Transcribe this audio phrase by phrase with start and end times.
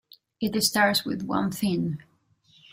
[0.41, 2.01] It starts with one thing.